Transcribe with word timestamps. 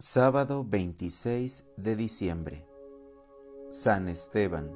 Sábado 0.00 0.64
26 0.64 1.66
de 1.76 1.96
diciembre. 1.96 2.64
San 3.72 4.06
Esteban, 4.06 4.70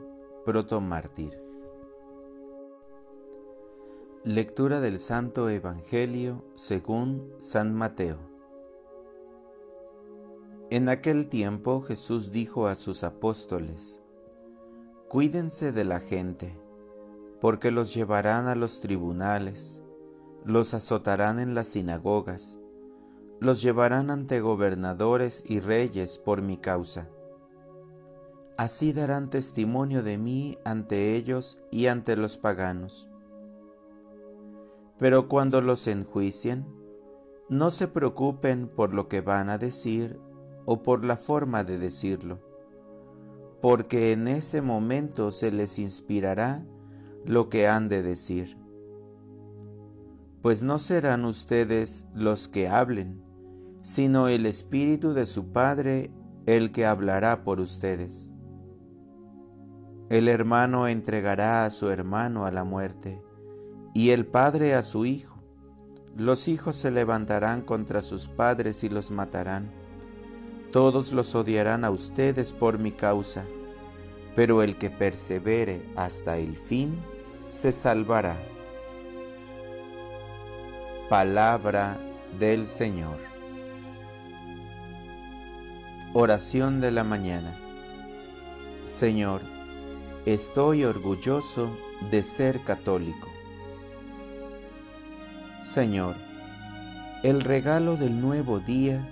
protomártir. 0.45 1.41
Lectura 4.25 4.81
del 4.81 4.99
Santo 4.99 5.49
Evangelio 5.49 6.45
según 6.57 7.37
San 7.39 7.73
Mateo. 7.73 8.19
En 10.71 10.89
aquel 10.89 11.29
tiempo 11.29 11.83
Jesús 11.83 12.33
dijo 12.33 12.67
a 12.67 12.75
sus 12.75 13.05
apóstoles, 13.05 14.03
Cuídense 15.09 15.71
de 15.71 15.85
la 15.85 16.01
gente, 16.01 16.59
porque 17.41 17.71
los 17.71 17.95
llevarán 17.95 18.49
a 18.49 18.57
los 18.57 18.81
tribunales, 18.81 19.83
los 20.45 20.75
azotarán 20.75 21.39
en 21.39 21.55
las 21.55 21.69
sinagogas, 21.69 22.59
los 23.43 23.61
llevarán 23.61 24.13
ante 24.13 24.41
gobernadores 24.41 25.43
y 25.49 25.59
reyes 25.59 26.19
por 26.19 26.43
mi 26.43 26.59
causa. 26.59 27.09
Así 28.57 28.93
darán 28.93 29.31
testimonio 29.31 30.05
de 30.05 30.17
mí 30.17 30.59
ante 30.65 31.17
ellos 31.17 31.59
y 31.73 31.89
ante 31.89 32.15
los 32.15 32.39
paganos. 32.39 33.09
Pero 34.97 35.29
cuando 35.29 35.61
los 35.61 35.89
enjuicien, 35.89 36.65
no 37.49 37.73
se 37.73 37.89
preocupen 37.89 38.69
por 38.69 38.95
lo 38.95 39.09
que 39.09 39.23
van 39.23 39.51
a 39.51 39.59
decir 39.59 40.21
o 40.65 40.85
por 40.85 41.05
la 41.05 41.17
forma 41.17 41.65
de 41.65 41.79
decirlo, 41.79 42.39
porque 43.61 44.13
en 44.13 44.29
ese 44.29 44.63
momento 44.63 45.33
se 45.33 45.51
les 45.51 45.81
inspirará 45.81 46.65
lo 47.25 47.49
que 47.49 47.67
han 47.67 47.89
de 47.89 48.05
decir. 48.05 48.57
Pues 50.43 50.63
no 50.63 50.79
serán 50.79 51.25
ustedes 51.25 52.07
los 52.15 52.47
que 52.47 52.69
hablen, 52.69 53.32
sino 53.83 54.29
el 54.29 54.47
Espíritu 54.47 55.13
de 55.13 55.27
su 55.27 55.53
Padre 55.53 56.11
el 56.47 56.73
que 56.73 56.87
hablará 56.87 57.45
por 57.45 57.61
ustedes. 57.61 58.33
El 60.09 60.29
hermano 60.29 60.89
entregará 60.89 61.65
a 61.65 61.71
su 61.71 61.89
hermano 61.89 62.45
a 62.45 62.51
la 62.51 62.65
muerte, 62.65 63.23
y 63.95 64.11
el 64.11 64.27
padre 64.27 64.75
a 64.75 64.83
su 64.83 65.07
hijo. 65.07 65.39
Los 66.17 66.49
hijos 66.49 66.77
se 66.77 66.91
levantarán 66.91 67.63
contra 67.63 68.03
sus 68.03 68.29
padres 68.29 68.85
y 68.85 68.89
los 68.89 69.11
matarán. 69.11 69.71
Todos 70.71 71.13
los 71.13 71.35
odiarán 71.35 71.85
a 71.85 71.91
ustedes 71.91 72.53
por 72.53 72.79
mi 72.79 72.93
causa, 72.93 73.45
pero 74.37 74.63
el 74.63 74.77
que 74.77 74.91
persevere 74.91 75.83
hasta 75.97 76.37
el 76.37 76.57
fin 76.57 76.99
se 77.49 77.73
salvará. 77.73 78.37
Palabra 81.09 81.99
del 82.39 82.67
Señor. 82.67 83.32
Oración 86.15 86.83
de 86.83 86.91
la 86.91 87.05
mañana. 87.05 87.55
Señor, 88.85 89.41
estoy 90.27 90.85
orgulloso 90.85 91.71
de 92.11 92.23
ser 92.23 92.61
católico. 92.61 93.29
Señor, 95.63 96.17
el 97.23 97.41
regalo 97.41 97.97
del 97.97 98.21
nuevo 98.21 98.61
día 98.61 99.09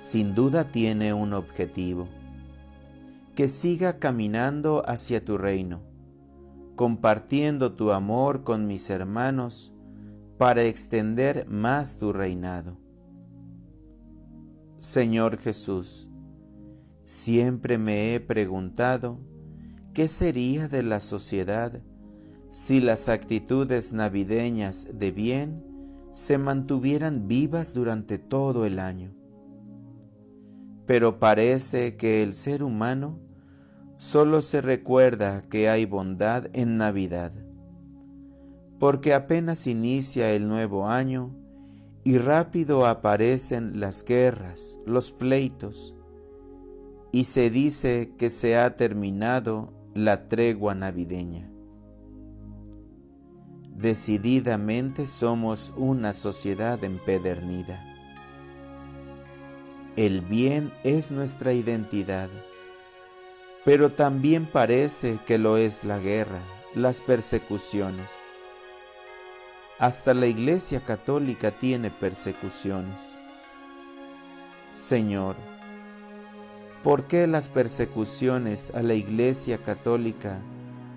sin 0.00 0.34
duda 0.34 0.64
tiene 0.64 1.14
un 1.14 1.32
objetivo, 1.32 2.08
que 3.36 3.46
siga 3.46 4.00
caminando 4.00 4.82
hacia 4.84 5.24
tu 5.24 5.38
reino, 5.38 5.80
compartiendo 6.74 7.74
tu 7.74 7.92
amor 7.92 8.42
con 8.42 8.66
mis 8.66 8.90
hermanos 8.90 9.72
para 10.38 10.64
extender 10.64 11.46
más 11.46 11.98
tu 11.98 12.12
reinado. 12.12 12.78
Señor 14.80 15.38
Jesús, 15.38 16.08
Siempre 17.12 17.76
me 17.76 18.14
he 18.14 18.20
preguntado 18.20 19.20
qué 19.92 20.08
sería 20.08 20.66
de 20.66 20.82
la 20.82 20.98
sociedad 20.98 21.82
si 22.52 22.80
las 22.80 23.10
actitudes 23.10 23.92
navideñas 23.92 24.88
de 24.94 25.10
bien 25.10 25.62
se 26.14 26.38
mantuvieran 26.38 27.28
vivas 27.28 27.74
durante 27.74 28.16
todo 28.16 28.64
el 28.64 28.78
año. 28.78 29.12
Pero 30.86 31.18
parece 31.18 31.96
que 31.98 32.22
el 32.22 32.32
ser 32.32 32.62
humano 32.62 33.20
solo 33.98 34.40
se 34.40 34.62
recuerda 34.62 35.42
que 35.42 35.68
hay 35.68 35.84
bondad 35.84 36.46
en 36.54 36.78
Navidad, 36.78 37.34
porque 38.78 39.12
apenas 39.12 39.66
inicia 39.66 40.30
el 40.30 40.48
nuevo 40.48 40.88
año 40.88 41.36
y 42.04 42.16
rápido 42.16 42.86
aparecen 42.86 43.80
las 43.80 44.02
guerras, 44.02 44.78
los 44.86 45.12
pleitos, 45.12 45.94
y 47.12 47.24
se 47.24 47.50
dice 47.50 48.14
que 48.18 48.30
se 48.30 48.56
ha 48.56 48.74
terminado 48.74 49.72
la 49.94 50.28
tregua 50.28 50.74
navideña. 50.74 51.50
Decididamente 53.76 55.06
somos 55.06 55.74
una 55.76 56.14
sociedad 56.14 56.82
empedernida. 56.82 57.84
El 59.96 60.22
bien 60.22 60.72
es 60.84 61.10
nuestra 61.10 61.52
identidad, 61.52 62.30
pero 63.64 63.92
también 63.92 64.46
parece 64.46 65.18
que 65.26 65.36
lo 65.36 65.58
es 65.58 65.84
la 65.84 65.98
guerra, 65.98 66.40
las 66.74 67.02
persecuciones. 67.02 68.14
Hasta 69.78 70.14
la 70.14 70.26
Iglesia 70.26 70.80
Católica 70.80 71.50
tiene 71.50 71.90
persecuciones. 71.90 73.20
Señor, 74.72 75.36
¿Por 76.82 77.04
qué 77.04 77.28
las 77.28 77.48
persecuciones 77.48 78.72
a 78.74 78.82
la 78.82 78.94
Iglesia 78.94 79.58
Católica 79.58 80.40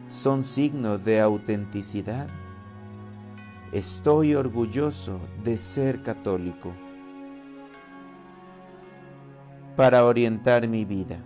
son 0.10 0.42
signo 0.42 0.98
de 0.98 1.22
autenticidad? 1.22 2.28
Estoy 3.72 4.34
orgulloso 4.34 5.20
de 5.44 5.60
ser 5.60 6.02
católico. 6.02 6.72
Para 9.76 10.06
orientar 10.06 10.68
mi 10.68 10.86
vida. 10.86 11.20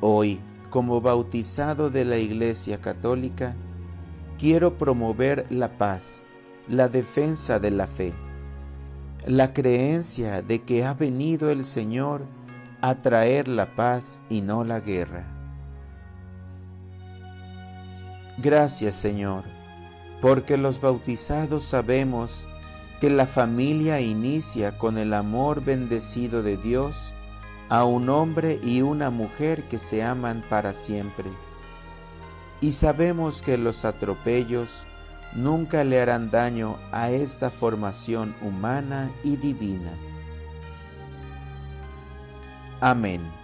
Hoy, 0.00 0.40
como 0.68 1.00
bautizado 1.00 1.90
de 1.90 2.04
la 2.04 2.18
Iglesia 2.18 2.80
Católica, 2.80 3.54
quiero 4.40 4.76
promover 4.76 5.46
la 5.50 5.78
paz, 5.78 6.24
la 6.66 6.88
defensa 6.88 7.60
de 7.60 7.70
la 7.70 7.86
fe, 7.86 8.12
la 9.24 9.52
creencia 9.52 10.42
de 10.42 10.62
que 10.62 10.84
ha 10.84 10.94
venido 10.94 11.50
el 11.50 11.64
Señor 11.64 12.22
a 12.86 12.96
traer 12.96 13.48
la 13.48 13.74
paz 13.74 14.20
y 14.28 14.42
no 14.42 14.62
la 14.62 14.78
guerra. 14.78 15.24
Gracias 18.36 18.94
Señor, 18.94 19.44
porque 20.20 20.58
los 20.58 20.82
bautizados 20.82 21.64
sabemos 21.64 22.46
que 23.00 23.08
la 23.08 23.24
familia 23.24 24.02
inicia 24.02 24.76
con 24.76 24.98
el 24.98 25.14
amor 25.14 25.64
bendecido 25.64 26.42
de 26.42 26.58
Dios 26.58 27.14
a 27.70 27.84
un 27.84 28.10
hombre 28.10 28.60
y 28.62 28.82
una 28.82 29.08
mujer 29.08 29.62
que 29.62 29.78
se 29.78 30.02
aman 30.02 30.44
para 30.50 30.74
siempre. 30.74 31.30
Y 32.60 32.72
sabemos 32.72 33.40
que 33.40 33.56
los 33.56 33.86
atropellos 33.86 34.82
nunca 35.34 35.84
le 35.84 36.02
harán 36.02 36.30
daño 36.30 36.76
a 36.92 37.10
esta 37.10 37.48
formación 37.48 38.34
humana 38.42 39.10
y 39.22 39.36
divina. 39.36 39.90
Amén. 42.80 43.43